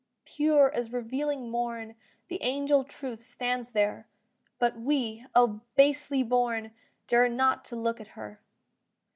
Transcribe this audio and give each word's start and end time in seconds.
Pure 0.25 0.73
as 0.73 0.91
revealing 0.91 1.51
morn 1.51 1.93
The 2.27 2.41
angel 2.41 2.83
Truth 2.83 3.19
stands 3.19 3.73
there; 3.73 4.07
But 4.57 4.79
we, 4.79 5.27
oh 5.35 5.61
basely 5.75 6.23
born! 6.23 6.71
Dare 7.07 7.29
not 7.29 7.63
to 7.65 7.75
look 7.75 8.01
at 8.01 8.17
her. 8.17 8.41